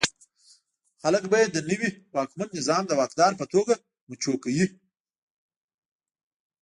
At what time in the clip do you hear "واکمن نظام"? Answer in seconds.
2.15-2.83